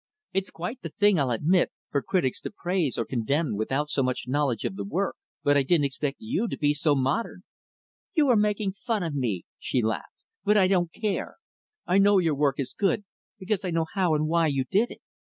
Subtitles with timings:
[0.33, 4.65] It's quite the thing, I'll admit, for critics to praise or condemn without much knowledge
[4.65, 7.43] of the work; but I didn't expect you to be so modern."
[8.15, 10.25] "You are making fun of me," she laughed.
[10.43, 11.35] "But I don't care.
[11.85, 13.05] I know your work is good,
[13.37, 15.01] because I know how and why you did it.